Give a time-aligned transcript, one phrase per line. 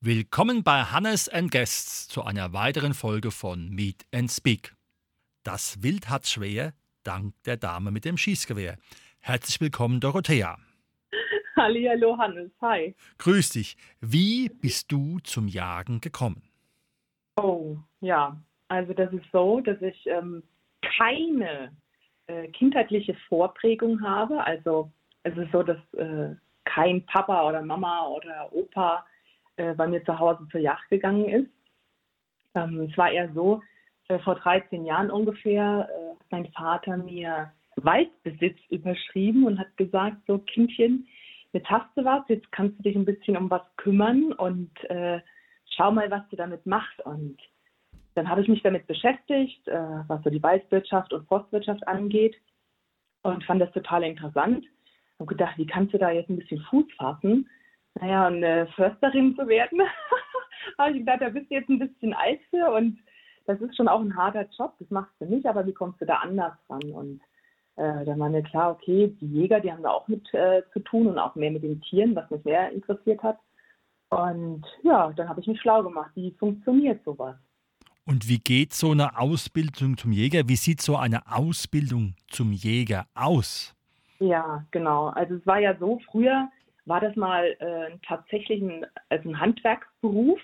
[0.00, 4.74] Willkommen bei Hannes and Guests zu einer weiteren Folge von Meet and Speak.
[5.44, 6.74] Das Wild hat schwer,
[7.06, 8.76] dank der Dame mit dem Schießgewehr.
[9.20, 10.58] Herzlich willkommen, Dorothea.
[11.56, 12.94] Hallo Hannes, hi.
[13.18, 13.76] Grüß dich.
[14.00, 16.42] Wie bist du zum Jagen gekommen?
[17.36, 18.36] Oh, ja.
[18.68, 20.42] Also das ist so, dass ich ähm,
[20.98, 21.70] keine
[22.26, 24.42] äh, kindheitliche Vorprägung habe.
[24.44, 24.90] Also
[25.22, 29.06] es ist so, dass äh, kein Papa oder Mama oder Opa
[29.56, 31.50] äh, bei mir zu Hause zur Yacht gegangen ist.
[32.54, 33.62] Ähm, es war eher so,
[34.08, 36.03] äh, vor 13 Jahren ungefähr äh,
[36.34, 41.06] mein Vater mir Waldbesitz überschrieben und hat gesagt, so Kindchen,
[41.52, 45.20] jetzt hast du was, jetzt kannst du dich ein bisschen um was kümmern und äh,
[45.76, 47.00] schau mal, was du damit machst.
[47.04, 47.38] Und
[48.14, 52.34] dann habe ich mich damit beschäftigt, äh, was so die Waldwirtschaft und Forstwirtschaft angeht
[53.22, 54.66] und fand das total interessant.
[55.20, 57.48] Habe gedacht, wie kannst du da jetzt ein bisschen Fuß fassen?
[58.00, 59.82] Naja, eine Försterin zu werden,
[60.78, 62.98] habe ich gedacht, da bist du jetzt ein bisschen alt für und
[63.46, 66.06] das ist schon auch ein harter Job, das machst du nicht, aber wie kommst du
[66.06, 66.82] da anders ran?
[66.92, 67.20] Und
[67.76, 70.80] äh, dann war mir klar, okay, die Jäger, die haben da auch mit äh, zu
[70.80, 73.38] tun und auch mehr mit den Tieren, was mich sehr interessiert hat.
[74.10, 77.36] Und ja, dann habe ich mich schlau gemacht, wie funktioniert sowas.
[78.06, 80.46] Und wie geht so eine Ausbildung zum Jäger?
[80.46, 83.74] Wie sieht so eine Ausbildung zum Jäger aus?
[84.20, 85.08] Ja, genau.
[85.08, 86.48] Also es war ja so, früher
[86.84, 90.38] war das mal äh, tatsächlich ein, also ein Handwerksberuf,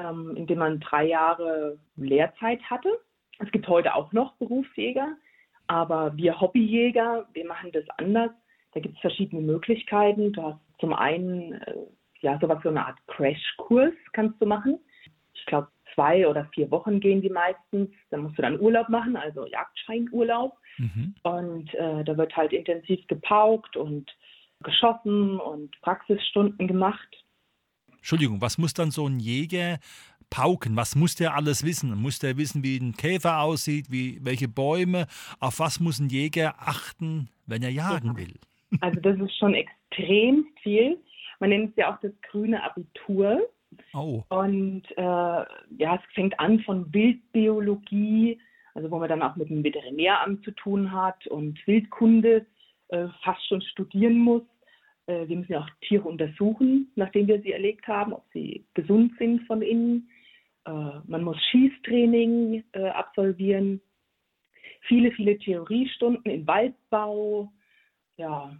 [0.00, 2.88] ähm, in dem man drei Jahre Lehrzeit hatte.
[3.38, 5.16] Es gibt heute auch noch Berufsjäger,
[5.66, 8.30] aber wir Hobbyjäger, wir machen das anders.
[8.72, 10.32] Da gibt es verschiedene Möglichkeiten.
[10.32, 11.74] Du hast zum einen äh,
[12.20, 14.78] ja sowas wie eine Art Crashkurs kannst du machen.
[15.34, 17.90] Ich glaube, zwei oder vier Wochen gehen die meistens.
[18.10, 20.56] Dann musst du dann Urlaub machen, also Jagdscheinurlaub.
[20.78, 21.14] Mhm.
[21.22, 24.10] Und äh, da wird halt intensiv gepaukt und
[24.62, 27.08] geschossen und Praxisstunden gemacht.
[28.00, 29.78] Entschuldigung, was muss dann so ein Jäger
[30.30, 30.76] pauken?
[30.76, 31.94] Was muss der alles wissen?
[31.96, 35.06] Muss der wissen, wie ein Käfer aussieht, wie, welche Bäume?
[35.38, 38.34] Auf was muss ein Jäger achten, wenn er jagen will?
[38.80, 40.96] Also das ist schon extrem viel.
[41.40, 43.40] Man nennt es ja auch das grüne Abitur.
[43.94, 44.22] Oh.
[44.28, 48.40] Und äh, ja, es fängt an von Wildbiologie,
[48.74, 52.46] also wo man dann auch mit dem Veterinäramt zu tun hat und Wildkunde
[52.88, 54.42] äh, fast schon studieren muss.
[55.10, 59.12] Äh, wir müssen ja auch Tiere untersuchen, nachdem wir sie erlegt haben, ob sie gesund
[59.18, 60.08] sind von innen.
[60.66, 60.70] Äh,
[61.06, 63.80] man muss Schießtraining äh, absolvieren.
[64.82, 67.52] Viele, viele Theoriestunden im Waldbau.
[68.16, 68.56] Ja,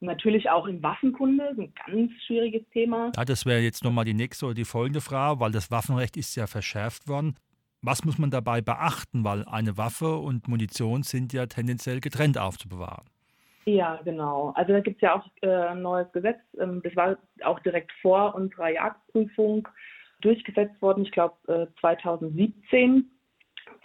[0.00, 3.12] natürlich auch in Waffenkunde, ein ganz schwieriges Thema.
[3.16, 6.34] Ja, das wäre jetzt nochmal die nächste oder die folgende Frage, weil das Waffenrecht ist
[6.34, 7.36] ja verschärft worden.
[7.80, 13.06] Was muss man dabei beachten, weil eine Waffe und Munition sind ja tendenziell getrennt aufzubewahren?
[13.64, 14.52] Ja, genau.
[14.56, 16.40] Also da gibt es ja auch äh, ein neues Gesetz.
[16.58, 19.68] Ähm, das war auch direkt vor unserer Jagdprüfung
[20.20, 23.10] durchgesetzt worden, ich glaube äh, 2017.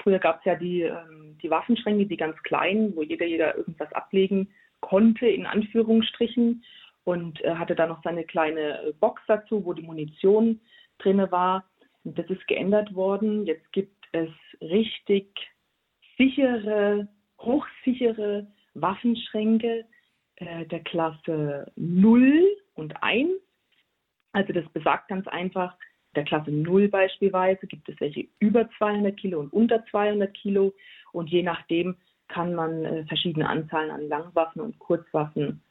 [0.01, 3.91] Früher gab es ja die, ähm, die Waffenschränke, die ganz kleinen, wo jeder jeder irgendwas
[3.93, 4.49] ablegen
[4.79, 6.63] konnte, in Anführungsstrichen,
[7.03, 10.59] und äh, hatte dann noch seine kleine äh, Box dazu, wo die Munition
[10.99, 11.63] drin war.
[12.03, 13.45] Und das ist geändert worden.
[13.45, 14.29] Jetzt gibt es
[14.61, 15.27] richtig
[16.17, 17.07] sichere,
[17.39, 18.47] hochsichere
[18.81, 19.85] Waffenschränke
[20.37, 22.43] äh, der Klasse 0
[22.75, 23.29] und 1.
[24.33, 25.75] Also das besagt ganz einfach,
[26.15, 30.73] der Klasse 0 beispielsweise gibt es welche über 200 Kilo und unter 200 Kilo
[31.11, 31.95] und je nachdem
[32.27, 35.61] kann man äh, verschiedene Anzahlen an Langwaffen und Kurzwaffen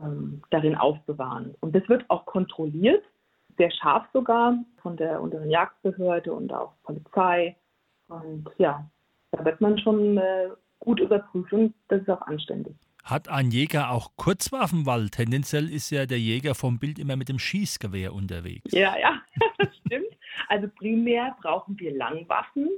[0.00, 1.54] ähm, darin aufbewahren.
[1.60, 3.02] Und das wird auch kontrolliert,
[3.56, 7.56] sehr scharf sogar von der unteren Jagdbehörde und auch Polizei.
[8.08, 8.88] Und ja,
[9.32, 12.74] da wird man schon äh, gut überprüft und das ist auch anständig.
[13.06, 14.84] Hat ein Jäger auch Kurzwaffen?
[14.84, 18.72] Weil tendenziell ist ja der Jäger vom Bild immer mit dem Schießgewehr unterwegs.
[18.72, 19.22] Ja, ja,
[19.58, 20.16] das stimmt.
[20.48, 22.68] Also primär brauchen wir Langwaffen.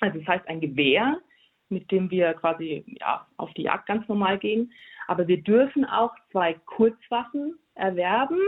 [0.00, 1.20] Also das heißt ein Gewehr,
[1.68, 4.72] mit dem wir quasi ja, auf die Jagd ganz normal gehen.
[5.08, 8.40] Aber wir dürfen auch zwei Kurzwaffen erwerben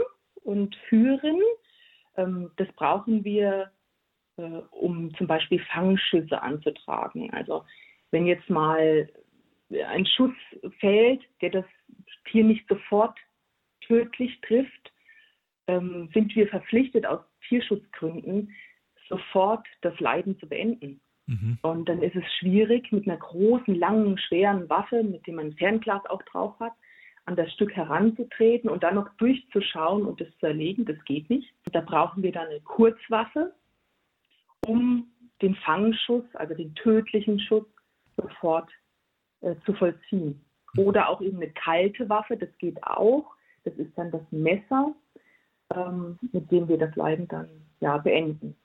[0.43, 1.39] und führen.
[2.17, 3.71] Ähm, das brauchen wir,
[4.37, 7.31] äh, um zum Beispiel Fangschüsse anzutragen.
[7.33, 7.65] Also
[8.13, 9.09] wenn jetzt mal
[9.87, 10.35] ein Schuss
[10.79, 11.65] fällt, der das
[12.29, 13.17] Tier nicht sofort
[13.81, 14.93] tödlich trifft,
[15.67, 18.53] ähm, sind wir verpflichtet, aus Tierschutzgründen
[19.09, 21.01] sofort das Leiden zu beenden.
[21.25, 21.57] Mhm.
[21.63, 25.57] Und dann ist es schwierig, mit einer großen, langen, schweren Waffe, mit dem man ein
[25.57, 26.73] Fernglas auch drauf hat,
[27.25, 30.85] an das Stück heranzutreten und dann noch durchzuschauen und es zu erlegen.
[30.85, 31.51] Das geht nicht.
[31.71, 33.55] Da brauchen wir dann eine Kurzwaffe,
[34.67, 35.07] um
[35.41, 37.65] den Fangschuss, also den tödlichen Schuss,
[38.17, 38.69] sofort
[39.41, 40.43] äh, zu vollziehen.
[40.77, 43.35] Oder auch eben eine kalte Waffe, das geht auch.
[43.63, 44.93] Das ist dann das Messer,
[45.73, 47.49] ähm, mit dem wir das Leiden dann
[47.79, 48.55] ja, beenden,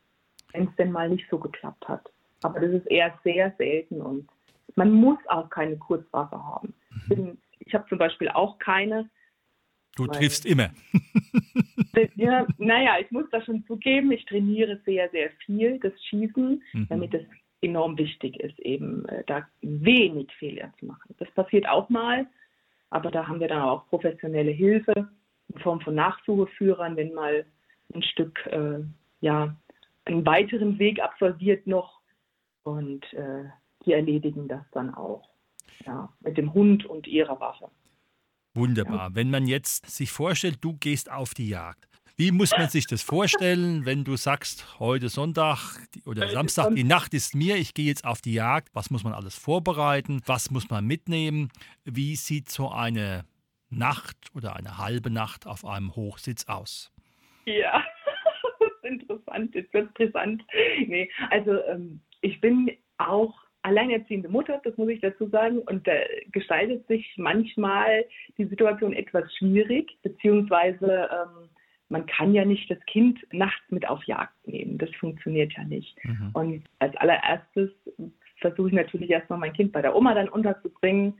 [0.52, 2.10] wenn es denn mal nicht so geklappt hat.
[2.42, 4.28] Aber das ist eher sehr selten und
[4.76, 6.74] man muss auch keine Kurzwaffe haben.
[7.08, 7.38] Mhm.
[7.58, 9.10] Ich habe zum Beispiel auch keine.
[9.96, 10.70] Du triffst immer.
[12.14, 16.86] ja, naja, ich muss das schon zugeben, ich trainiere sehr, sehr viel das Schießen, mhm.
[16.88, 17.24] damit es
[17.60, 21.14] enorm wichtig ist, eben äh, da wenig Fehler zu machen.
[21.18, 22.26] Das passiert auch mal,
[22.90, 25.08] aber da haben wir dann auch professionelle Hilfe
[25.52, 27.44] in Form von Nachsucheführern, wenn mal
[27.94, 28.80] ein Stück äh,
[29.20, 29.56] ja,
[30.04, 32.00] einen weiteren Weg absolviert noch
[32.62, 33.44] und äh,
[33.84, 35.28] die erledigen das dann auch
[35.86, 37.70] ja, mit dem Hund und ihrer Waffe.
[38.54, 39.08] Wunderbar.
[39.08, 39.14] Ja.
[39.14, 41.88] Wenn man jetzt sich vorstellt, du gehst auf die Jagd.
[42.20, 47.14] Wie muss man sich das vorstellen, wenn du sagst, heute Sonntag oder Samstag, die Nacht
[47.14, 48.70] ist mir, ich gehe jetzt auf die Jagd.
[48.74, 50.20] Was muss man alles vorbereiten?
[50.26, 51.52] Was muss man mitnehmen?
[51.84, 53.24] Wie sieht so eine
[53.70, 56.92] Nacht oder eine halbe Nacht auf einem Hochsitz aus?
[57.44, 57.84] Ja,
[58.58, 59.54] das ist interessant.
[59.54, 60.42] Jetzt wird brisant.
[60.88, 63.32] Nee, also ähm, ich bin auch
[63.62, 65.92] alleinerziehende Mutter, das muss ich dazu sagen, und da
[66.32, 68.04] gestaltet sich manchmal
[68.38, 71.48] die Situation etwas schwierig, beziehungsweise ähm,
[71.88, 74.78] man kann ja nicht das Kind nachts mit auf Jagd nehmen.
[74.78, 75.96] Das funktioniert ja nicht.
[76.04, 76.30] Mhm.
[76.34, 77.70] Und als allererstes
[78.40, 81.14] versuche ich natürlich erstmal mein Kind bei der Oma dann unterzubringen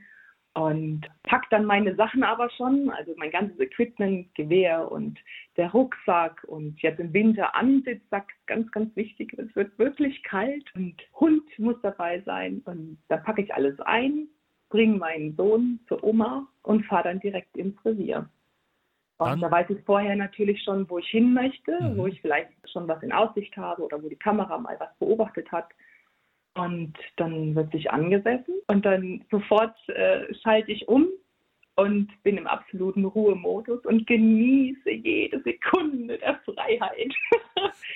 [0.53, 5.19] und pack dann meine Sachen aber schon, also mein ganzes Equipment, Gewehr und
[5.57, 10.95] der Rucksack und jetzt im Winter Ansitzsack, ganz, ganz wichtig, es wird wirklich kalt und
[11.19, 14.27] Hund muss dabei sein und da packe ich alles ein,
[14.69, 18.27] bringe meinen Sohn zur Oma und fahre dann direkt ins Revier.
[19.19, 21.97] Und dann, da weiß ich vorher natürlich schon, wo ich hin möchte, mhm.
[21.97, 25.51] wo ich vielleicht schon was in Aussicht habe oder wo die Kamera mal was beobachtet
[25.51, 25.67] hat.
[26.55, 31.07] Und dann wird sich angesessen und dann sofort äh, schalte ich um
[31.75, 37.13] und bin im absoluten Ruhemodus und genieße jede Sekunde der Freiheit.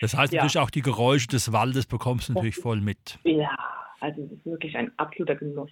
[0.01, 0.41] Das heißt ja.
[0.41, 3.17] natürlich auch die Geräusche des Waldes bekommst du natürlich voll mit.
[3.23, 3.57] Ja,
[4.03, 5.71] also es ist wirklich ein absoluter Genuss.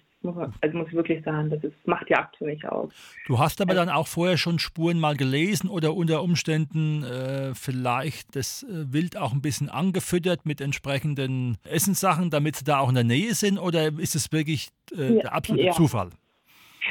[0.62, 2.90] Also muss ich wirklich sagen, das ist, macht Jagd für mich aus.
[3.26, 7.54] Du hast aber also, dann auch vorher schon Spuren mal gelesen oder unter Umständen äh,
[7.54, 12.88] vielleicht das äh, Wild auch ein bisschen angefüttert mit entsprechenden Essenssachen, damit sie da auch
[12.88, 15.72] in der Nähe sind oder ist es wirklich äh, der absolute ja.
[15.72, 16.08] Zufall?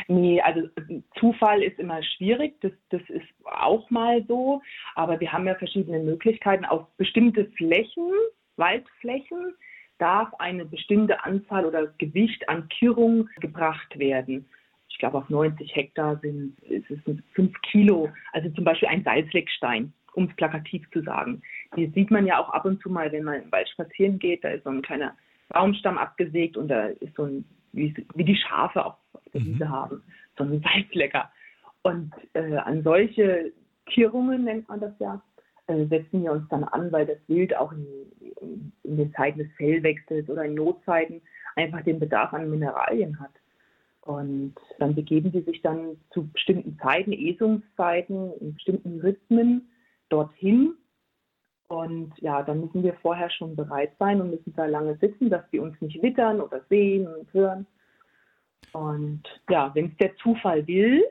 [0.08, 0.70] Nee, also
[1.20, 4.62] Zufall ist immer schwierig, das, das ist auch mal so,
[4.94, 8.12] aber wir haben ja verschiedene Möglichkeiten auf bestimmte Flächen,
[8.58, 9.56] Waldflächen,
[10.02, 14.50] darf eine bestimmte Anzahl oder Gewicht an Kirrung gebracht werden.
[14.90, 16.84] Ich glaube, auf 90 Hektar sind, es
[17.34, 18.10] 5 Kilo.
[18.34, 21.42] Also zum Beispiel ein Salzleckstein, um es plakativ zu sagen.
[21.76, 24.44] Die sieht man ja auch ab und zu mal, wenn man im Wald spazieren geht.
[24.44, 25.16] Da ist so ein kleiner
[25.50, 28.96] Baumstamm abgesägt und da ist so ein, wie, wie die Schafe auf,
[29.34, 29.46] der.
[29.46, 29.70] Wiese mhm.
[29.70, 30.04] haben,
[30.38, 31.32] so ein Salzlecker.
[31.84, 33.54] Und äh, an solche
[33.86, 35.22] Kirrungen nennt man das ja,
[35.88, 37.86] setzen wir uns dann an, weil das Wild auch in,
[38.84, 41.22] in, den Zeiten des Fellwechsels oder in Notzeiten
[41.56, 43.32] einfach den Bedarf an Mineralien hat.
[44.02, 49.70] Und dann begeben sie sich dann zu bestimmten Zeiten, Esungszeiten, in bestimmten Rhythmen
[50.10, 50.76] dorthin.
[51.68, 55.44] Und ja, dann müssen wir vorher schon bereit sein und müssen da lange sitzen, dass
[55.52, 57.68] sie uns nicht wittern oder sehen und hören.
[58.74, 61.04] Und ja, wenn es der Zufall will,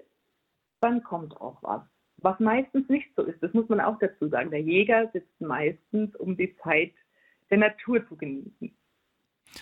[0.81, 1.83] dann kommt auch was
[2.23, 3.43] was meistens nicht so ist.
[3.43, 4.51] Das muss man auch dazu sagen.
[4.51, 6.93] Der Jäger sitzt meistens, um die Zeit
[7.51, 8.73] der Natur zu genießen.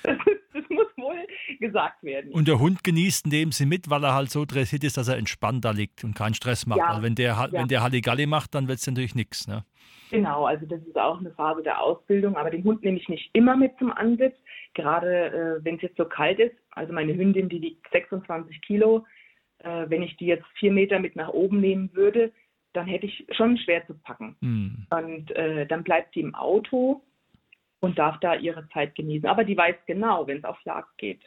[0.02, 0.18] Das,
[0.52, 1.26] das, muss wohl
[1.60, 2.32] gesagt werden.
[2.32, 5.16] Und der Hund genießt neben sie mit, weil er halt so dressiert ist, dass er
[5.16, 6.78] entspannt da liegt und keinen Stress macht.
[6.78, 7.48] Ja, also wenn der, ja.
[7.52, 9.48] wenn der Halligalli macht, dann wird es natürlich nichts.
[9.48, 9.64] Ne?
[10.10, 13.30] Genau, also das ist auch eine Phase der Ausbildung, aber den Hund nehme ich nicht
[13.32, 14.34] immer mit zum Ansitz,
[14.74, 16.56] gerade äh, wenn es jetzt so kalt ist.
[16.70, 19.06] Also meine Hündin, die wiegt 26 Kilo,
[19.58, 22.32] äh, wenn ich die jetzt vier Meter mit nach oben nehmen würde,
[22.72, 24.36] dann hätte ich schon schwer zu packen.
[24.40, 24.86] Mhm.
[24.90, 27.02] Und äh, dann bleibt sie im Auto
[27.80, 29.28] und darf da ihre Zeit genießen.
[29.28, 31.22] Aber die weiß genau, wenn es auf Jagd geht.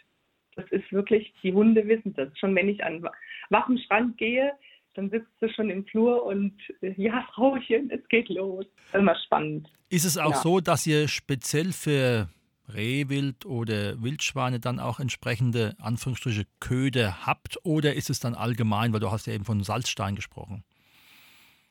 [0.55, 2.29] Das ist wirklich, die Hunde wissen das.
[2.37, 3.07] Schon wenn ich an
[3.49, 4.51] Waffenschrank gehe,
[4.93, 8.65] dann sitzt sie schon im Flur und äh, ja, Frauchen, es geht los.
[8.93, 9.69] Immer spannend.
[9.89, 10.37] Ist es auch ja.
[10.37, 12.29] so, dass ihr speziell für
[12.73, 18.99] Rehwild oder Wildschweine dann auch entsprechende Anführungsstriche Köder habt oder ist es dann allgemein, weil
[18.99, 20.63] du hast ja eben von Salzstein gesprochen?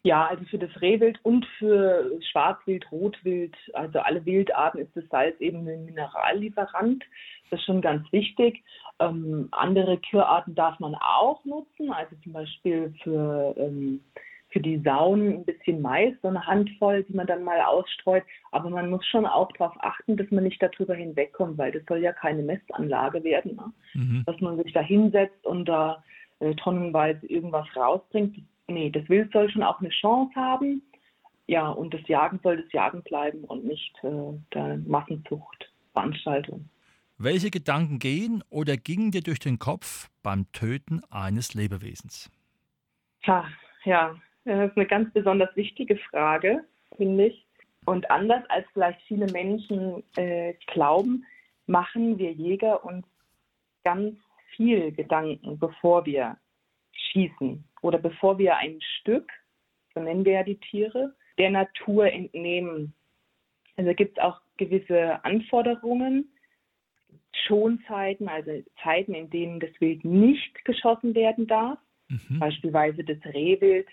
[0.02, 5.38] Ja, also für das Rehwild und für Schwarzwild, Rotwild, also alle Wildarten ist das Salz
[5.40, 7.04] eben ein Minerallieferant.
[7.50, 8.62] Das ist schon ganz wichtig.
[8.98, 14.00] Ähm, andere Kürarten darf man auch nutzen, also zum Beispiel für, ähm,
[14.48, 18.24] für die Sauen ein bisschen Mais, so eine Handvoll, die man dann mal ausstreut.
[18.52, 21.98] Aber man muss schon auch darauf achten, dass man nicht darüber hinwegkommt, weil das soll
[21.98, 23.56] ja keine Messanlage werden.
[23.56, 23.72] Ne?
[23.92, 24.22] Mhm.
[24.24, 26.02] Dass man sich da hinsetzt und da
[26.38, 28.38] äh, tonnenweise irgendwas rausbringt
[28.70, 30.82] nee, das Wild soll schon auch eine Chance haben.
[31.46, 36.68] Ja, und das Jagen soll das Jagen bleiben und nicht äh, der Massenzuchtveranstaltung.
[37.18, 42.30] Welche Gedanken gehen oder gingen dir durch den Kopf beim Töten eines Lebewesens?
[43.26, 43.46] Ha,
[43.84, 46.64] ja, das ist eine ganz besonders wichtige Frage,
[46.96, 47.46] finde ich.
[47.84, 51.26] Und anders als vielleicht viele Menschen äh, glauben,
[51.66, 53.04] machen wir Jäger uns
[53.84, 54.16] ganz
[54.56, 56.36] viel Gedanken, bevor wir
[57.10, 59.30] schießen oder bevor wir ein Stück,
[59.94, 62.94] so nennen wir ja die Tiere, der Natur entnehmen.
[63.76, 66.32] Also gibt es auch gewisse Anforderungen,
[67.46, 68.50] Schonzeiten, also
[68.82, 71.78] Zeiten, in denen das Wild nicht geschossen werden darf.
[72.08, 72.40] Mhm.
[72.40, 73.88] Beispielsweise das Rehwild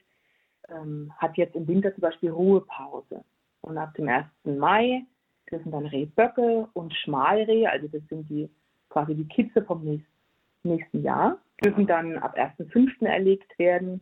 [0.70, 3.24] ähm, hat jetzt im Winter zum Beispiel Ruhepause.
[3.62, 4.26] Und ab dem 1.
[4.44, 5.04] Mai
[5.50, 8.50] dürfen dann Rehböcke und Schmalrehe, also das sind die
[8.90, 10.18] quasi die Kitze vom nächsten
[10.64, 13.06] nächsten Jahr, dürfen dann ab 1.5.
[13.06, 14.02] erlegt werden.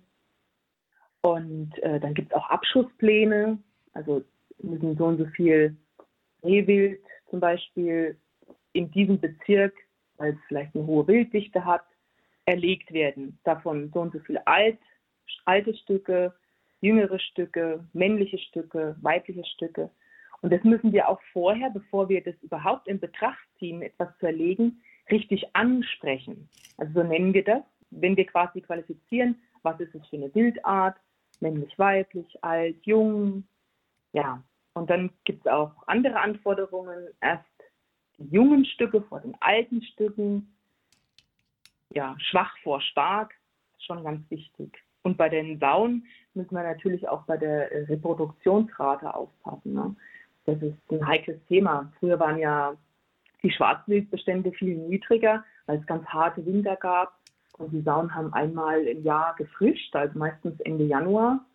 [1.22, 3.58] Und äh, dann gibt es auch Abschusspläne,
[3.94, 4.24] also
[4.62, 5.76] müssen so und so viel
[6.44, 8.18] Rehwild zum Beispiel
[8.74, 9.74] in diesem Bezirk,
[10.18, 11.86] weil es vielleicht eine hohe Wilddichte hat,
[12.46, 13.40] erlegt werden.
[13.44, 14.78] Davon so und so viele alt,
[15.46, 16.34] alte Stücke,
[16.82, 19.90] jüngere Stücke, männliche Stücke, weibliche Stücke.
[20.42, 24.28] Und das müssen wir auch vorher, bevor wir das überhaupt in Betracht ziehen, etwas zu
[24.28, 26.50] erlegen, richtig ansprechen.
[26.78, 30.98] Also so nennen wir das, wenn wir quasi qualifizieren, was ist es für eine Bildart,
[31.40, 33.44] männlich, weiblich, alt, jung,
[34.14, 34.42] ja.
[34.74, 37.08] Und dann gibt es auch andere Anforderungen.
[37.22, 37.46] Erst
[38.18, 40.54] die jungen Stücke vor den alten Stücken,
[41.94, 43.34] ja, schwach vor stark,
[43.80, 44.84] schon ganz wichtig.
[45.04, 49.74] Und bei den Sauen müssen wir natürlich auch bei der Reproduktionsrate aufpassen.
[49.74, 49.96] Ne?
[50.46, 51.92] Das ist ein heikles Thema.
[52.00, 52.76] Früher waren ja
[53.46, 57.14] die Schwarzwildbestände viel niedriger, weil es ganz harte Winter gab.
[57.58, 61.46] Und die Sauen haben einmal im Jahr gefrischt, also meistens Ende Januar,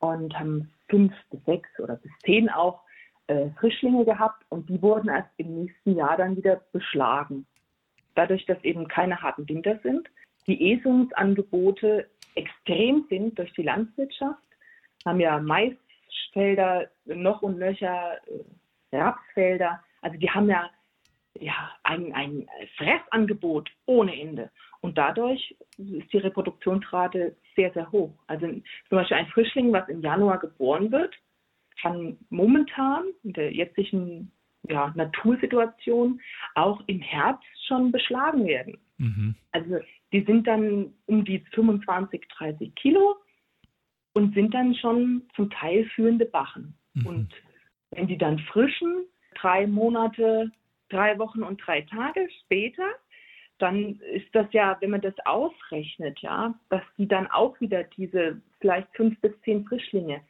[0.00, 2.82] und haben fünf bis sechs oder bis zehn auch
[3.28, 4.44] äh, Frischlinge gehabt.
[4.48, 7.46] Und die wurden erst im nächsten Jahr dann wieder beschlagen.
[8.16, 10.08] Dadurch, dass eben keine harten Winter sind,
[10.46, 14.42] die Esungsangebote extrem sind durch die Landwirtschaft,
[15.06, 18.18] haben ja Maisfelder noch und nöcher,
[18.90, 19.80] äh, Rapsfelder.
[20.02, 20.68] Also die haben ja
[21.38, 24.50] ja, ein, ein Fressangebot ohne Ende.
[24.80, 28.12] Und dadurch ist die Reproduktionsrate sehr, sehr hoch.
[28.26, 31.14] Also zum Beispiel ein Frischling, was im Januar geboren wird,
[31.80, 34.32] kann momentan in der jetzigen
[34.68, 36.20] ja, Natursituation
[36.54, 38.78] auch im Herbst schon beschlagen werden.
[38.98, 39.34] Mhm.
[39.52, 39.78] Also
[40.12, 43.16] die sind dann um die 25, 30 Kilo
[44.12, 46.74] und sind dann schon zum Teil führende Bachen.
[46.94, 47.06] Mhm.
[47.06, 47.34] Und
[47.90, 50.50] wenn die dann frischen, drei Monate
[50.90, 52.88] drei Wochen und drei Tage später,
[53.58, 58.40] dann ist das ja, wenn man das ausrechnet, ja, dass die dann auch wieder diese
[58.60, 60.20] vielleicht fünf bis zehn Frischlinge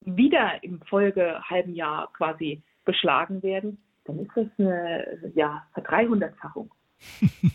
[0.00, 6.70] wieder im Folge halben Jahr quasi beschlagen werden, dann ist das eine ja, Verdreihundertfachung.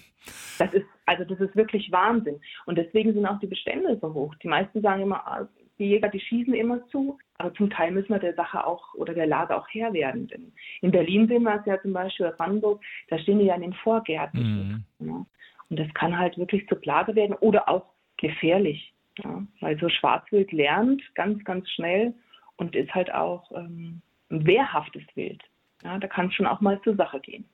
[0.59, 2.41] Das ist, also das ist wirklich Wahnsinn.
[2.65, 4.35] Und deswegen sind auch die Bestände so hoch.
[4.43, 5.47] Die meisten sagen immer, ah,
[5.79, 9.13] die Jäger, die schießen immer zu, aber zum Teil müssen wir der Sache auch oder
[9.13, 10.27] der Lage auch Herr werden.
[10.27, 13.55] Denn in Berlin sehen wir es ja zum Beispiel, oder Brandenburg, da stehen die ja
[13.55, 14.85] in den Vorgärten.
[14.99, 15.07] Mhm.
[15.07, 15.25] Ja.
[15.69, 17.85] Und das kann halt wirklich zur Plage werden oder auch
[18.17, 18.93] gefährlich.
[19.23, 19.43] Ja.
[19.61, 22.13] Weil so Schwarzwild lernt ganz, ganz schnell
[22.57, 25.41] und ist halt auch ähm, ein wehrhaftes Wild.
[25.83, 27.45] Ja, da kann es schon auch mal zur Sache gehen.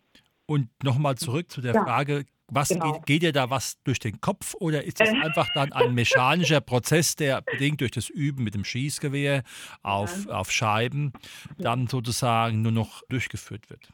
[0.47, 1.83] Und nochmal zurück zu der ja.
[1.83, 2.93] Frage, was genau.
[2.93, 5.21] geht, geht, dir da was durch den Kopf oder ist das äh.
[5.21, 9.43] einfach dann ein mechanischer Prozess, der bedingt durch das Üben mit dem Schießgewehr
[9.83, 11.13] auf, auf Scheiben
[11.57, 13.89] dann sozusagen nur noch durchgeführt wird?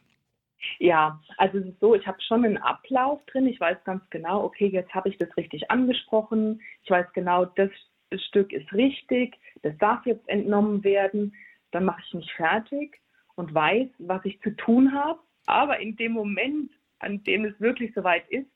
[0.79, 3.47] Ja, also es ist so, ich habe schon einen Ablauf drin.
[3.47, 6.61] Ich weiß ganz genau, okay, jetzt habe ich das richtig angesprochen.
[6.83, 7.69] Ich weiß genau, das
[8.27, 11.33] Stück ist richtig, das darf jetzt entnommen werden.
[11.71, 12.99] Dann mache ich mich fertig
[13.35, 15.19] und weiß, was ich zu tun habe.
[15.45, 18.47] Aber in dem Moment, an dem es wirklich soweit ist,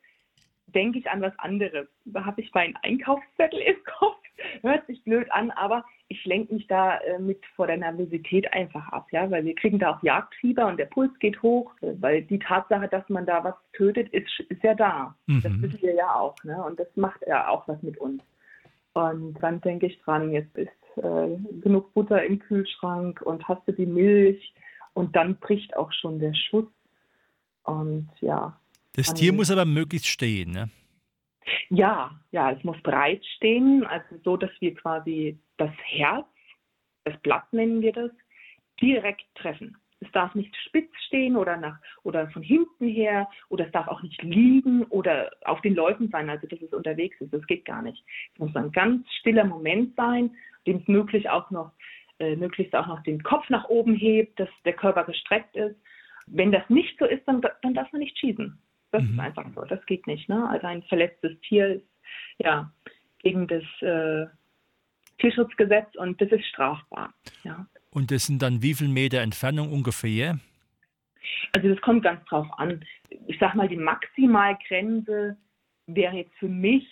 [0.68, 1.88] denke ich an was anderes.
[2.06, 4.18] Da habe ich meinen Einkaufszettel im Kopf.
[4.62, 8.88] Hört sich blöd an, aber ich lenke mich da äh, mit vor der Nervosität einfach
[8.90, 12.40] ab, ja, weil wir kriegen da auch Jagdfieber und der Puls geht hoch, weil die
[12.40, 15.16] Tatsache, dass man da was tötet, ist, ist ja da.
[15.28, 15.42] Mhm.
[15.42, 16.62] Das wissen wir ja auch, ne?
[16.64, 18.22] Und das macht ja auch was mit uns.
[18.94, 23.74] Und dann denke ich dran, jetzt ist äh, genug Butter im Kühlschrank und hast du
[23.74, 24.54] die Milch
[24.94, 26.68] und dann bricht auch schon der Schuss.
[27.66, 28.60] Und ja.
[28.96, 30.70] Das Tier muss aber möglichst stehen, ne?
[31.70, 36.26] Ja, ja, es muss breit stehen, also so, dass wir quasi das Herz,
[37.04, 38.12] das Blatt nennen wir das,
[38.82, 39.78] direkt treffen.
[40.00, 44.02] Es darf nicht spitz stehen oder nach oder von hinten her oder es darf auch
[44.04, 47.34] nicht liegen oder auf den Läufen sein, also dass es unterwegs ist.
[47.34, 48.04] Das geht gar nicht.
[48.34, 50.32] Es muss ein ganz stiller Moment sein,
[50.68, 51.72] dem es möglich auch noch
[52.20, 55.76] äh, möglichst auch noch den Kopf nach oben hebt, dass der Körper gestreckt ist.
[56.28, 58.58] Wenn das nicht so ist, dann, dann darf man nicht schießen.
[58.92, 59.14] Das mhm.
[59.14, 59.62] ist einfach so.
[59.62, 60.30] Das geht nicht.
[60.30, 60.48] Ne?
[60.50, 61.88] Also ein verletztes Tier ist
[62.40, 62.72] ja
[63.20, 64.28] gegen das äh,
[65.20, 67.14] Tierschutzgesetz und das ist strafbar.
[67.44, 67.66] Ja.
[67.92, 70.40] Und das sind dann wie viel Meter Entfernung ungefähr?
[71.56, 72.84] Also das kommt ganz drauf an.
[73.28, 75.38] Ich sag mal, die Maximalgrenze
[75.88, 76.86] wäre jetzt für mich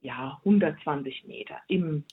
[0.00, 2.04] ja 120 Meter im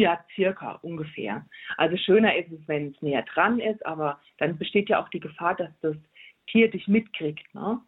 [0.00, 1.46] ja, circa ungefähr.
[1.76, 5.20] Also schöner ist es, wenn es näher dran ist, aber dann besteht ja auch die
[5.20, 5.96] Gefahr, dass das
[6.48, 7.54] Tier dich mitkriegt.
[7.54, 7.80] Ne?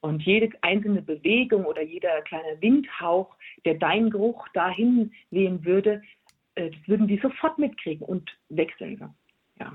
[0.00, 3.34] Und jede einzelne Bewegung oder jeder kleine Windhauch,
[3.64, 6.02] der deinen Geruch dahin wehen würde,
[6.54, 9.14] äh, das würden die sofort mitkriegen und wechseln.
[9.58, 9.72] Ja.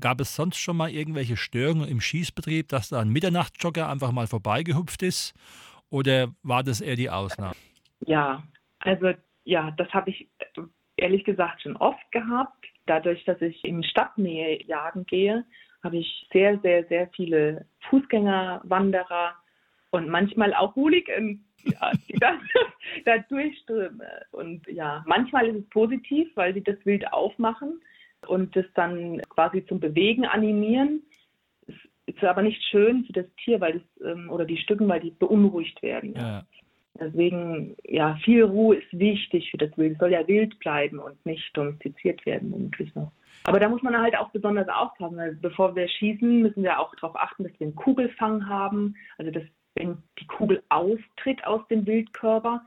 [0.00, 4.26] Gab es sonst schon mal irgendwelche Störungen im Schießbetrieb, dass da ein Mitternachtsjogger einfach mal
[4.26, 5.34] vorbeigehüpft ist?
[5.90, 7.54] Oder war das eher die Ausnahme?
[8.06, 8.42] Ja,
[8.78, 9.12] also
[9.44, 10.28] ja, das habe ich
[11.00, 12.66] ehrlich gesagt schon oft gehabt.
[12.86, 15.44] Dadurch, dass ich in Stadtnähe jagen gehe,
[15.82, 19.34] habe ich sehr, sehr, sehr viele Fußgänger, Wanderer
[19.90, 22.38] und manchmal auch Hooligans ja, die da,
[23.04, 24.26] da durchströme.
[24.32, 27.80] Und ja, manchmal ist es positiv, weil sie das Wild aufmachen
[28.26, 31.02] und das dann quasi zum Bewegen animieren.
[31.66, 31.74] Es
[32.06, 35.10] ist aber nicht schön für das Tier, weil das, ähm, oder die Stücken, weil die
[35.10, 36.14] beunruhigt werden.
[36.14, 36.44] Ja.
[37.00, 39.94] Deswegen, ja, viel Ruhe ist wichtig für das Wild.
[39.94, 43.12] Es soll ja wild bleiben und nicht domestiziert werden, womöglich noch.
[43.44, 46.94] Aber da muss man halt auch besonders aufpassen, weil bevor wir schießen, müssen wir auch
[46.96, 51.86] darauf achten, dass wir einen Kugelfang haben, also dass wenn die Kugel austritt aus dem
[51.86, 52.66] Wildkörper,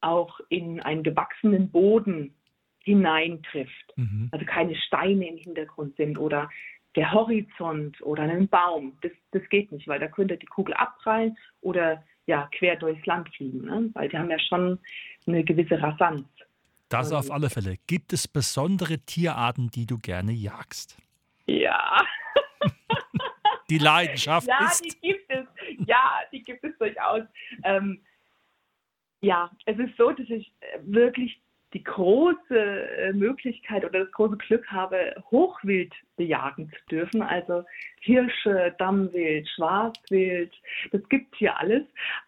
[0.00, 2.34] auch in einen gewachsenen Boden
[2.80, 3.92] hineintrifft.
[3.96, 4.28] Mhm.
[4.30, 6.48] Also keine Steine im Hintergrund sind oder
[6.94, 8.96] der Horizont oder einen Baum.
[9.02, 13.28] Das, das geht nicht, weil da könnte die Kugel abprallen oder ja, quer durchs Land
[13.34, 13.90] fliegen, ne?
[13.94, 14.78] weil die haben ja schon
[15.26, 16.26] eine gewisse Rasanz.
[16.88, 17.78] Das auf alle Fälle.
[17.86, 20.96] Gibt es besondere Tierarten, die du gerne jagst?
[21.46, 22.04] Ja.
[23.70, 24.84] die Leidenschaft ja, ist.
[24.84, 25.46] Ja, die gibt es.
[25.86, 27.22] Ja, die gibt es durchaus.
[27.64, 28.00] Ähm,
[29.20, 31.40] ja, es ist so, dass ich wirklich
[31.76, 37.20] die große äh, Möglichkeit oder das große Glück habe, Hochwild bejagen zu dürfen.
[37.20, 37.64] Also
[38.00, 40.54] Hirsche, Dammwild, Schwarzwild,
[40.92, 41.82] das gibt hier alles.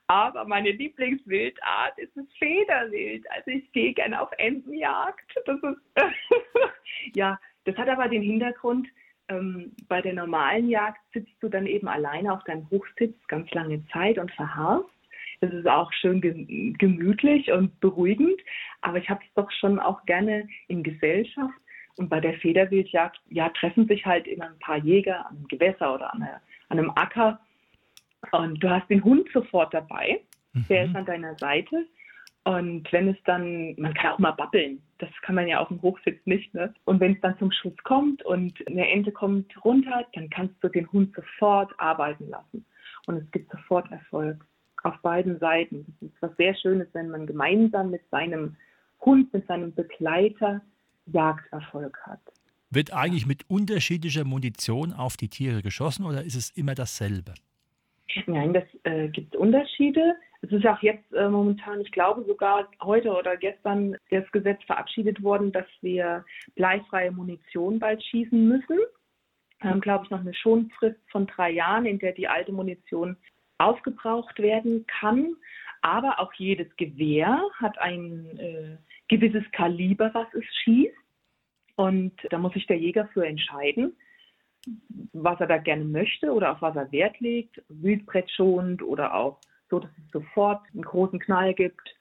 [0.07, 3.25] Aber meine Lieblingswildart ist das Federwild.
[3.31, 5.41] Also ich gehe gerne auf Entenjagd.
[5.47, 5.81] Das ist
[7.17, 8.87] ja, das hat aber den Hintergrund,
[9.31, 13.83] ähm, bei der normalen Jagd sitzt du dann eben alleine auf deinem Hochsitz ganz lange
[13.89, 14.91] Zeit und verharrst.
[15.41, 16.21] Das ist auch schön
[16.79, 18.41] gemütlich und beruhigend,
[18.81, 21.55] aber ich habe es doch schon auch gerne in Gesellschaft.
[21.97, 25.95] Und bei der Federwildjagd ja, treffen sich halt immer ein paar Jäger an einem Gewässer
[25.95, 27.41] oder an, einer, an einem Acker.
[28.33, 30.21] Und du hast den Hund sofort dabei.
[30.53, 30.67] Mhm.
[30.69, 31.87] Der ist an deiner Seite.
[32.45, 35.83] Und wenn es dann, man kann auch mal babbeln, das kann man ja auf dem
[35.83, 36.55] Hochsitz nicht.
[36.55, 36.73] Ne?
[36.85, 40.69] Und wenn es dann zum Schuss kommt und eine Ente kommt runter, dann kannst du
[40.69, 42.65] den Hund sofort arbeiten lassen.
[43.07, 44.45] Und es gibt sofort Erfolg
[44.89, 45.87] auf beiden Seiten.
[46.01, 48.57] Das ist was sehr Schönes, wenn man gemeinsam mit seinem
[49.01, 50.61] Hund, mit seinem Begleiter
[51.07, 52.21] Jagderfolg hat.
[52.71, 57.35] Wird eigentlich mit unterschiedlicher Munition auf die Tiere geschossen oder ist es immer dasselbe?
[58.27, 60.15] Nein, das äh, gibt Unterschiede.
[60.43, 65.23] Es ist auch jetzt äh, momentan, ich glaube sogar heute oder gestern das Gesetz verabschiedet
[65.23, 66.25] worden, dass wir
[66.55, 68.79] bleifreie Munition bald schießen müssen.
[69.61, 73.17] Wir haben, glaube ich, noch eine Schonfrist von drei Jahren, in der die alte Munition
[73.59, 75.37] aufgebraucht werden kann.
[75.81, 78.77] Aber auch jedes Gewehr hat ein äh,
[79.09, 80.95] gewisses Kaliber, was es schießt.
[81.77, 83.97] Und da muss sich der Jäger für entscheiden,
[85.13, 89.39] was er da gerne möchte oder auf was er Wert legt, wildbrettschonend oder auch
[89.71, 91.95] so, dass es sofort einen großen Knall gibt.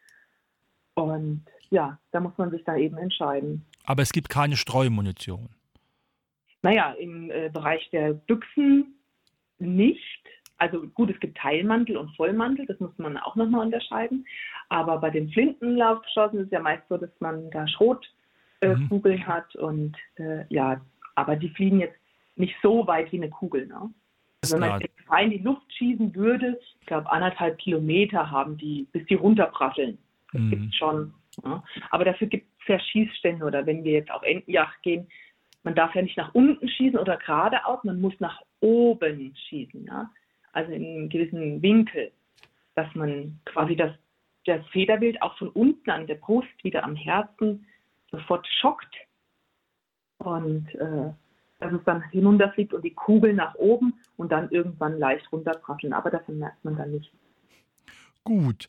[0.95, 3.65] Und ja, da muss man sich da eben entscheiden.
[3.85, 5.49] Aber es gibt keine Streumunition.
[6.63, 8.95] Naja, im äh, Bereich der Büchsen
[9.59, 10.25] nicht.
[10.57, 14.25] Also gut, es gibt Teilmantel und Vollmantel, das muss man auch nochmal unterscheiden.
[14.69, 19.27] Aber bei den Flintenlaufgeschossen ist es ja meist so, dass man da Schrotkugeln äh, mhm.
[19.27, 20.81] hat und äh, ja,
[21.15, 21.97] aber die fliegen jetzt
[22.35, 23.67] nicht so weit wie eine Kugel.
[23.67, 23.89] Ne?
[24.43, 28.87] Also wenn man frei in die Luft schießen würde, ich glaube anderthalb Kilometer haben die,
[28.91, 29.97] bis die runterprasseln.
[30.31, 30.49] Das mhm.
[30.49, 31.13] gibt es schon.
[31.43, 31.63] Ja.
[31.91, 35.07] Aber dafür gibt es Verschießstände oder wenn wir jetzt auf Entenjagd gehen,
[35.63, 40.09] man darf ja nicht nach unten schießen oder geradeaus, man muss nach oben schießen, ja?
[40.57, 42.11] Also in einem gewissen Winkel,
[42.73, 43.91] dass man quasi das,
[44.45, 47.67] das Federbild auch von unten an der Brust, wieder am Herzen
[48.09, 48.95] sofort schockt
[50.17, 51.11] und äh,
[51.59, 55.93] dass es dann hinunterfliegt und die Kugel nach oben und dann irgendwann leicht runterprasseln.
[55.93, 57.11] Aber davon merkt man dann nicht.
[58.23, 58.67] Gut.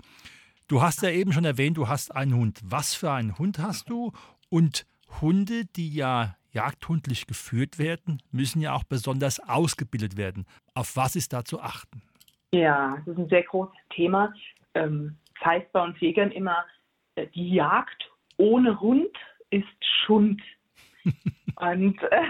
[0.68, 2.60] Du hast ja eben schon erwähnt, du hast einen Hund.
[2.64, 4.12] Was für einen Hund hast du?
[4.50, 4.84] Und
[5.22, 10.46] Hunde, die ja jagdhundlich geführt werden, müssen ja auch besonders ausgebildet werden.
[10.74, 12.02] Auf was ist da zu achten?
[12.52, 14.32] Ja, das ist ein sehr großes Thema.
[14.74, 16.64] Ähm, das heißt bei uns Jägern immer,
[17.16, 19.16] äh, die Jagd ohne Hund
[19.50, 19.66] ist
[20.04, 20.42] Schund.
[21.56, 22.22] Und äh,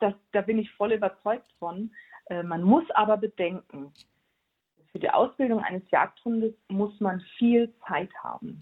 [0.00, 1.90] das, da bin ich voll überzeugt von.
[2.26, 3.92] Äh, man muss aber bedenken,
[4.92, 8.60] für die Ausbildung eines Jagdhundes muss man viel Zeit haben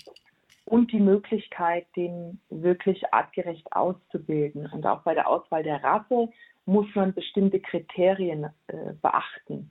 [0.73, 4.67] und die Möglichkeit, den wirklich artgerecht auszubilden.
[4.73, 6.31] Und auch bei der Auswahl der Rasse
[6.65, 9.71] muss man bestimmte Kriterien äh, beachten.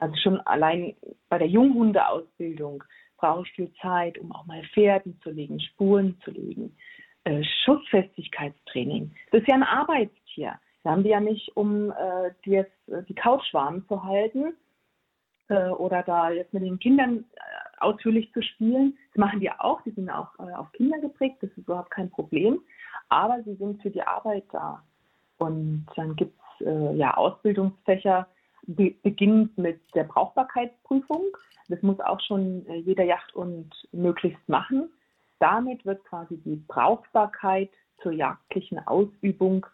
[0.00, 0.96] Also schon allein
[1.28, 2.82] bei der Junghundeausbildung
[3.18, 6.76] brauche ich viel Zeit, um auch mal Pferden zu legen, Spuren zu legen.
[7.22, 9.14] Äh, Schussfestigkeitstraining.
[9.30, 10.58] Das ist ja ein Arbeitstier.
[10.82, 14.54] Da haben wir ja nicht, um äh, die jetzt äh, die Couch warm zu halten
[15.46, 17.26] äh, oder da jetzt mit den Kindern
[17.82, 18.96] ausführlich zu spielen.
[19.12, 22.10] Das machen die auch, die sind auch äh, auf Kinder geprägt, das ist überhaupt kein
[22.10, 22.60] Problem.
[23.08, 24.82] Aber sie sind für die Arbeit da.
[25.38, 28.28] Und dann gibt es ja Ausbildungsfächer,
[28.68, 31.22] be beginnend mit der Brauchbarkeitsprüfung.
[31.68, 34.88] Das muss auch schon jeder Yacht und möglichst machen
[35.42, 39.66] damit wird quasi die Brauchbarkeit zur jagdlichen Ausübung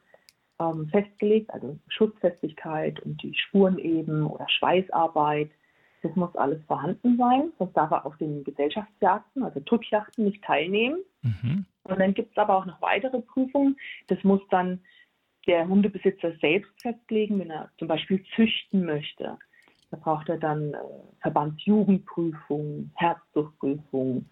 [0.58, 5.50] ähm, festgelegt, also Schutzfestigkeit und die Spuren eben oder Schweißarbeit.
[6.02, 11.00] Das muss alles vorhanden sein, sonst darf er auf den Gesellschaftsjagden, also Drückjachten, nicht teilnehmen.
[11.22, 11.66] Mhm.
[11.84, 13.76] Und dann gibt es aber auch noch weitere Prüfungen.
[14.06, 14.80] Das muss dann
[15.46, 19.38] der Hundebesitzer selbst festlegen, wenn er zum Beispiel züchten möchte.
[19.90, 20.78] Da braucht er dann äh,
[21.22, 24.26] Verbandsjugendprüfung, Herzdurchprüfung,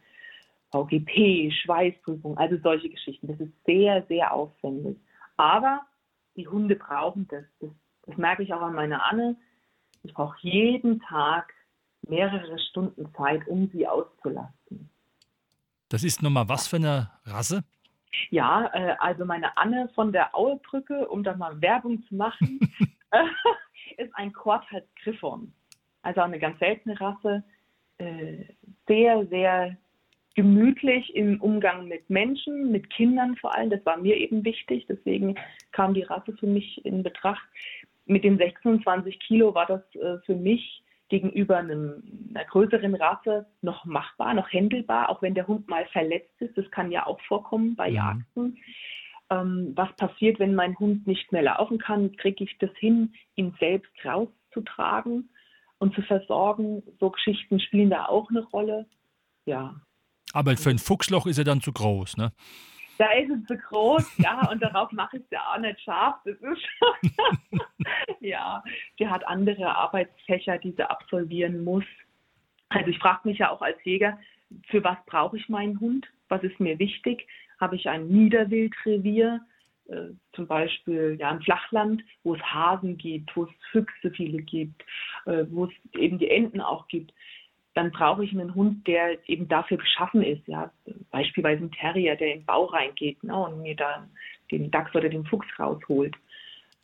[0.70, 3.29] VGP, Schweißprüfung, also solche Geschichten.
[3.29, 4.98] Das ist sehr, sehr aufwendig.
[5.38, 5.81] Aber
[6.37, 7.44] die Hunde brauchen das.
[7.61, 7.70] Das,
[8.02, 9.37] das merke ich auch an meiner Anne.
[10.02, 11.52] Ich brauche jeden Tag
[12.08, 14.90] mehrere Stunden Zeit, um sie auszulasten.
[15.88, 17.64] Das ist nochmal was für eine Rasse?
[18.30, 22.60] Ja, äh, also meine Anne von der Auebrücke, um da mal Werbung zu machen,
[23.96, 25.52] ist ein Quartals Griffon.
[26.02, 27.44] Also eine ganz seltene Rasse.
[27.98, 28.44] Äh,
[28.86, 29.76] sehr, sehr
[30.34, 33.70] gemütlich im Umgang mit Menschen, mit Kindern vor allem.
[33.70, 34.86] Das war mir eben wichtig.
[34.88, 35.34] Deswegen
[35.72, 37.46] kam die Rasse für mich in Betracht.
[38.04, 43.84] Mit den 26 Kilo war das äh, für mich gegenüber einem, einer größeren Rasse noch
[43.84, 46.56] machbar, noch händelbar, auch wenn der Hund mal verletzt ist.
[46.56, 47.96] Das kann ja auch vorkommen bei mhm.
[47.96, 48.58] Jagden.
[49.30, 52.16] Ähm, was passiert, wenn mein Hund nicht mehr laufen kann?
[52.16, 55.30] Kriege ich das hin, ihn selbst rauszutragen
[55.78, 56.82] und zu versorgen?
[57.00, 58.86] So Geschichten spielen da auch eine Rolle.
[59.44, 59.74] Ja,
[60.32, 62.32] aber für ein Fuchsloch ist er dann zu groß, ne?
[62.98, 66.16] Da ist es zu groß, ja, und darauf mache ich es ja auch nicht scharf.
[66.24, 66.62] Das ist
[68.20, 68.62] ja,
[68.98, 71.85] sie hat andere Arbeitsfächer, die sie absolvieren muss.
[72.68, 74.18] Also ich frage mich ja auch als Jäger,
[74.68, 76.06] für was brauche ich meinen Hund?
[76.28, 77.26] Was ist mir wichtig?
[77.61, 79.40] Habe ich ein Niederwildrevier,
[79.88, 84.82] äh, zum Beispiel ja, ein Flachland, wo es Hasen gibt, wo es Füchse viele gibt,
[85.26, 87.12] äh, wo es eben die Enten auch gibt
[87.76, 90.48] dann brauche ich einen Hund, der eben dafür geschaffen ist.
[90.48, 90.72] Ja,
[91.10, 94.08] beispielsweise ein Terrier, der in den Bau reingeht ne, und mir dann
[94.50, 96.16] den Dachs oder den Fuchs rausholt.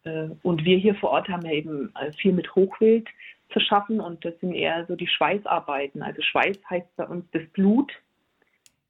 [0.05, 3.09] Äh, und wir hier vor Ort haben ja eben äh, viel mit Hochwild
[3.55, 6.03] zu schaffen und das sind eher so die Schweißarbeiten.
[6.03, 7.91] Also Schweiß heißt bei uns das Blut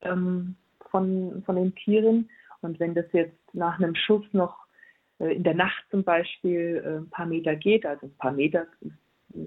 [0.00, 0.56] ähm,
[0.90, 2.28] von, von den Tieren.
[2.62, 4.56] Und wenn das jetzt nach einem Schuss noch
[5.20, 8.66] äh, in der Nacht zum Beispiel ein paar Meter geht, also ein paar Meter,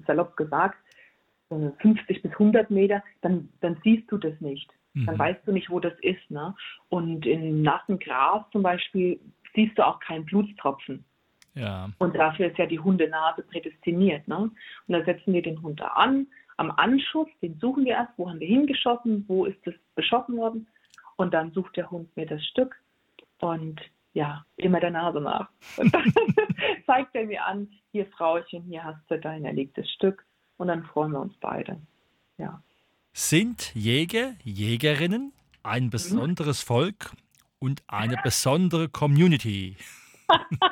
[0.08, 0.78] salopp gesagt,
[1.50, 4.70] 50 bis 100 Meter, dann, dann siehst du das nicht.
[4.94, 5.20] Dann mhm.
[5.20, 6.32] weißt du nicht, wo das ist.
[6.32, 6.56] Ne?
[6.90, 9.20] Und in nassen Gras zum Beispiel
[9.54, 11.04] siehst du auch keinen Blutstropfen.
[11.54, 11.90] Ja.
[12.00, 14.28] Und dafür ist ja die Hundenase prädestiniert.
[14.28, 14.38] Ne?
[14.38, 14.54] Und
[14.88, 16.28] da setzen wir den Hund da an.
[16.58, 20.68] Am Anschuss, den suchen wir erst, wo haben wir hingeschossen, wo ist das beschossen worden.
[21.18, 22.76] Und dann sucht der Hund mir das Stück
[23.40, 23.82] und
[24.14, 25.50] ja, immer der Nase nach.
[25.78, 26.14] Und dann
[26.86, 30.26] zeigt er mir an, hier Frauchen, hier hast du dein erlegtes Stück
[30.58, 31.80] und dann freuen wir uns beide.
[32.38, 32.62] Ja.
[33.14, 36.68] Sind Jäger, Jägerinnen ein besonderes mhm.
[36.68, 37.12] Volk
[37.60, 39.78] und eine besondere Community?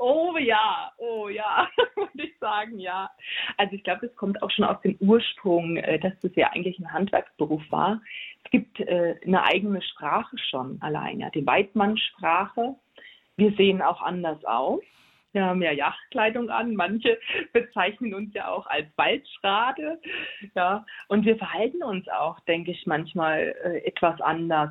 [0.00, 3.10] Oh ja, oh ja, würde ich sagen, ja.
[3.56, 6.78] Also ich glaube, das kommt auch schon aus dem Ursprung, äh, dass das ja eigentlich
[6.78, 8.00] ein Handwerksberuf war.
[8.44, 12.76] Es gibt äh, eine eigene Sprache schon allein, ja, die Weidmannsprache.
[13.36, 14.82] Wir sehen auch anders aus.
[15.38, 16.74] Ja Yachtkleidung an.
[16.74, 17.18] Manche
[17.52, 20.00] bezeichnen uns ja auch als Waldschrade.
[20.54, 24.70] Ja, und wir verhalten uns auch, denke ich, manchmal äh, etwas anders,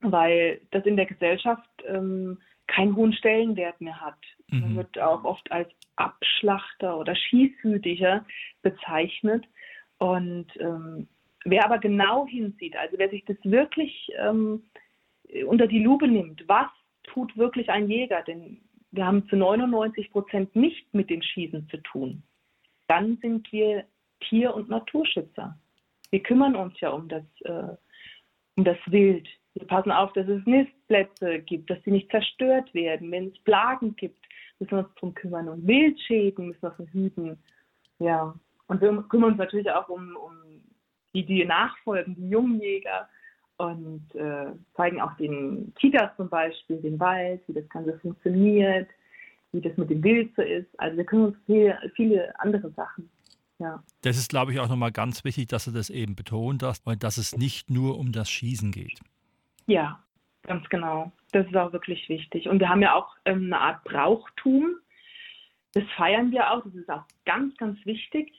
[0.00, 4.18] weil das in der Gesellschaft ähm, keinen hohen Stellenwert mehr hat.
[4.48, 4.60] Mhm.
[4.60, 8.24] Man wird auch oft als Abschlachter oder Schießhütiger
[8.62, 9.44] bezeichnet.
[9.98, 11.08] Und ähm,
[11.44, 14.64] wer aber genau hinsieht, also wer sich das wirklich ähm,
[15.46, 16.68] unter die Lupe nimmt, was
[17.04, 18.22] tut wirklich ein Jäger?
[18.22, 18.60] Denn
[18.94, 22.22] wir haben zu 99 Prozent nicht mit dem Schießen zu tun.
[22.86, 23.84] Dann sind wir
[24.20, 25.58] Tier- und Naturschützer.
[26.10, 27.76] Wir kümmern uns ja um das, äh,
[28.56, 29.26] um das Wild.
[29.54, 33.10] Wir passen auf, dass es Nistplätze gibt, dass sie nicht zerstört werden.
[33.10, 34.24] Wenn es Plagen gibt,
[34.58, 35.48] müssen wir uns darum kümmern.
[35.48, 37.38] Und Wildschäden müssen wir verhüten.
[37.98, 38.34] Ja.
[38.66, 40.34] Und wir kümmern uns natürlich auch um, um
[41.14, 43.08] die, die nachfolgen, die Jungjäger
[43.56, 48.88] und äh, zeigen auch den Kitas zum Beispiel, den Wald, wie das Ganze funktioniert,
[49.52, 50.68] wie das mit dem Wild so ist.
[50.78, 53.08] Also wir kümmern uns viele, viele andere Sachen.
[53.58, 53.82] Ja.
[54.02, 57.02] Das ist, glaube ich, auch nochmal ganz wichtig, dass du das eben betont hast und
[57.04, 59.00] dass es nicht nur um das Schießen geht.
[59.66, 60.02] Ja,
[60.42, 61.12] ganz genau.
[61.32, 62.48] Das ist auch wirklich wichtig.
[62.48, 64.74] Und wir haben ja auch ähm, eine Art Brauchtum.
[65.72, 66.64] Das feiern wir auch.
[66.64, 68.32] Das ist auch ganz, ganz wichtig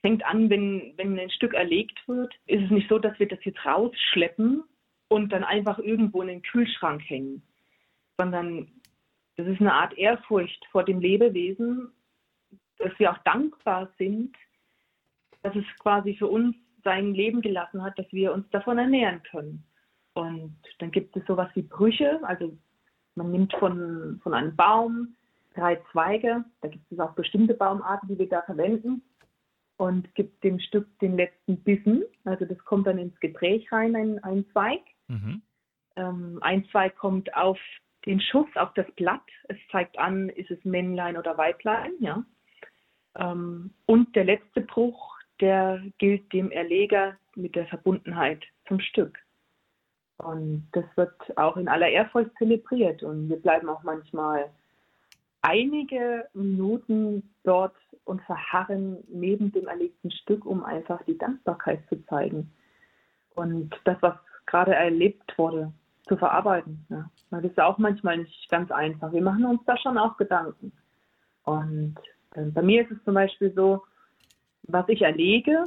[0.00, 3.44] fängt an, wenn, wenn ein Stück erlegt wird, ist es nicht so, dass wir das
[3.44, 4.62] jetzt rausschleppen
[5.08, 7.42] und dann einfach irgendwo in den Kühlschrank hängen,
[8.18, 8.68] sondern
[9.36, 11.92] das ist eine Art Ehrfurcht vor dem Lebewesen,
[12.78, 14.34] dass wir auch dankbar sind,
[15.42, 19.64] dass es quasi für uns sein Leben gelassen hat, dass wir uns davon ernähren können.
[20.14, 22.56] Und dann gibt es sowas wie Brüche, also
[23.14, 25.14] man nimmt von, von einem Baum
[25.54, 29.02] drei Zweige, da gibt es auch bestimmte Baumarten, die wir da verwenden,
[29.76, 32.04] und gibt dem Stück den letzten Bissen.
[32.24, 34.80] Also das kommt dann ins Gespräch rein, ein, ein Zweig.
[35.08, 35.42] Mhm.
[35.96, 37.58] Ähm, ein Zweig kommt auf
[38.06, 39.24] den Schuss, auf das Blatt.
[39.48, 41.92] Es zeigt an, ist es Männlein oder Weiblein.
[42.00, 42.24] Ja.
[43.16, 49.18] Ähm, und der letzte Bruch, der gilt dem Erleger mit der Verbundenheit zum Stück.
[50.18, 53.02] Und das wird auch in aller Ehrfurcht zelebriert.
[53.02, 54.50] Und wir bleiben auch manchmal
[55.42, 62.52] einige Minuten dort und verharren neben dem erlegten Stück, um einfach die Dankbarkeit zu zeigen
[63.34, 64.14] und das, was
[64.46, 65.72] gerade erlebt wurde,
[66.08, 66.86] zu verarbeiten.
[66.88, 67.10] Ja.
[67.30, 69.12] Das ist auch manchmal nicht ganz einfach.
[69.12, 70.72] Wir machen uns da schon auch Gedanken.
[71.42, 71.96] Und
[72.34, 73.82] äh, bei mir ist es zum Beispiel so,
[74.62, 75.64] was ich erlege,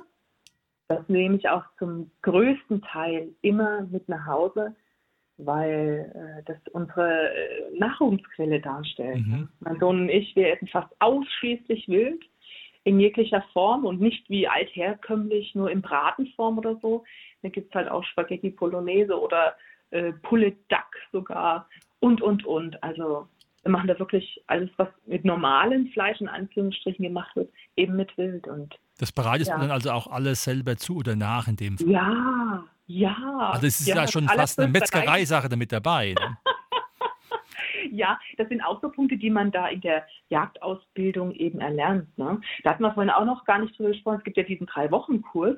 [0.88, 4.75] das nehme ich auch zum größten Teil immer mit nach Hause
[5.39, 9.25] weil äh, das unsere äh, Nahrungsquelle darstellt.
[9.25, 9.49] Mhm.
[9.62, 12.23] Mein Sohn und ich, wir essen fast ausschließlich wild
[12.89, 17.04] in jeglicher Form und nicht wie altherkömmlich nur in Bratenform oder so.
[17.43, 19.56] Da gibt es halt auch Spaghetti Bolognese oder
[19.91, 22.82] äh, Pulle Duck sogar und, und, und.
[22.82, 23.28] Also
[23.62, 28.17] wir machen da wirklich alles, was mit normalem Fleisch in Anführungsstrichen gemacht wird, eben mit
[28.17, 28.47] Wild.
[28.47, 29.56] Und, das bereitest ja.
[29.56, 31.89] du dann also auch alles selber zu oder nach in dem Fall?
[31.89, 33.52] Ja, ja.
[33.54, 36.15] Also es ist ja, ja schon fast eine Metzgereisache damit dabei.
[36.19, 36.38] Ne?
[37.91, 42.17] ja, das sind auch so Punkte, die man da in der Jagdausbildung eben erlernt.
[42.17, 42.41] Ne?
[42.63, 44.17] Da hatten wir vorhin auch noch gar nicht drüber gesprochen.
[44.19, 45.58] Es gibt ja diesen Drei-Wochen-Kurs.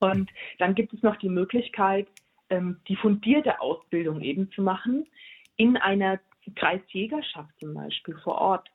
[0.00, 2.06] Und dann gibt es noch die Möglichkeit,
[2.50, 5.06] ähm, die fundierte Ausbildung eben zu machen
[5.56, 6.20] in einer
[6.54, 8.68] Kreisjägerschaft zum Beispiel vor Ort.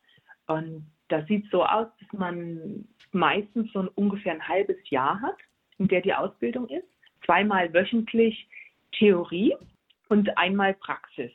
[0.47, 5.37] Und das sieht so aus, dass man meistens so ungefähr ein halbes Jahr hat,
[5.77, 6.87] in der die Ausbildung ist
[7.25, 8.47] zweimal wöchentlich
[8.91, 9.55] Theorie
[10.09, 11.31] und einmal Praxis.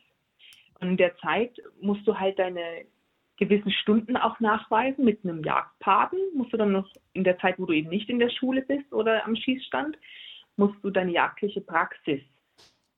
[0.81, 2.85] Und in der Zeit musst du halt deine
[3.37, 6.19] gewissen Stunden auch nachweisen mit einem Jagdpaten.
[6.35, 8.93] Musst du dann noch in der Zeit, wo du eben nicht in der Schule bist
[8.93, 9.97] oder am Schießstand,
[10.57, 12.21] musst du deine jagdliche Praxis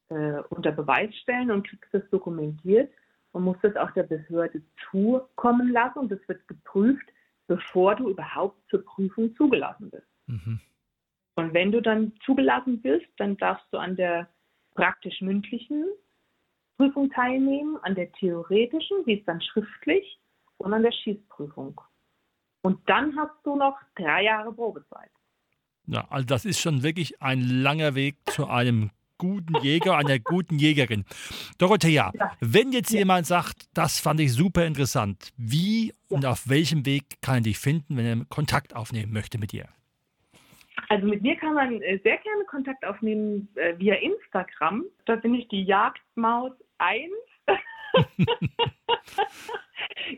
[0.08, 2.90] äh, unter Beweis stellen und kriegst das dokumentiert
[3.32, 7.06] und musst das auch der Behörde zukommen lassen und das wird geprüft,
[7.46, 10.06] bevor du überhaupt zur Prüfung zugelassen bist.
[10.26, 10.60] Mhm.
[11.36, 14.28] Und wenn du dann zugelassen wirst, dann darfst du an der
[14.74, 15.84] praktisch-mündlichen
[16.80, 20.18] Prüfung teilnehmen, an der theoretischen, die ist dann schriftlich,
[20.56, 21.78] und an der Schießprüfung.
[22.62, 25.10] Und dann hast du noch drei Jahre Probezeit.
[25.86, 30.58] Ja, also das ist schon wirklich ein langer Weg zu einem guten Jäger, einer guten
[30.58, 31.04] Jägerin.
[31.58, 32.32] Dorothea, ja.
[32.40, 33.00] wenn jetzt ja.
[33.00, 35.94] jemand sagt, das fand ich super interessant, wie ja.
[36.08, 39.68] und auf welchem Weg kann er dich finden, wenn er Kontakt aufnehmen möchte mit dir?
[40.90, 44.84] Also mit mir kann man äh, sehr gerne Kontakt aufnehmen äh, via Instagram.
[45.06, 47.12] Da bin ich die Jagdmaus 1.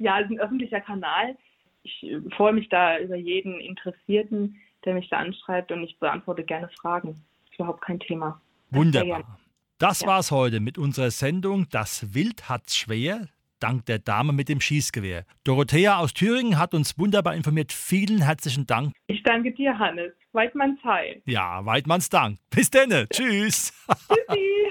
[0.00, 1.37] Ja, es ist ein öffentlicher Kanal.
[1.82, 6.44] Ich äh, freue mich da über jeden Interessierten, der mich da anschreibt und ich beantworte
[6.44, 7.24] gerne Fragen.
[7.50, 8.40] Ist überhaupt kein Thema.
[8.70, 9.38] Wunderbar.
[9.78, 13.28] Das war's heute mit unserer Sendung Das Wild hat's schwer,
[13.62, 15.25] dank der Dame mit dem Schießgewehr.
[15.44, 17.72] Dorothea aus Thüringen hat uns wunderbar informiert.
[17.72, 18.92] Vielen herzlichen Dank.
[19.07, 20.12] Ich danke dir, Hannes.
[20.33, 21.22] Weidmanns Heil.
[21.27, 22.38] Ja, Weidmanns Dank.
[22.51, 22.90] Bis denn.
[23.11, 23.72] Tschüss.
[24.09, 24.40] Tschüssi.